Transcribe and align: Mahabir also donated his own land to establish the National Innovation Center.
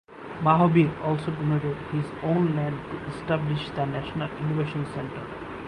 Mahabir 0.41 0.89
also 1.03 1.29
donated 1.29 1.77
his 1.91 2.07
own 2.23 2.55
land 2.55 2.75
to 2.89 3.05
establish 3.15 3.69
the 3.75 3.85
National 3.85 4.31
Innovation 4.39 4.83
Center. 4.95 5.27